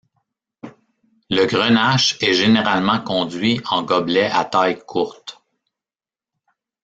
[1.29, 5.39] Le grenache est généralement conduit en gobelet à taille courte.